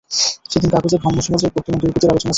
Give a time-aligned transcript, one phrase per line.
[0.51, 2.29] সেদিন কাগজে ব্রাহ্মসমাজের বর্তমান দুর্গতির আলোচনা ছিল।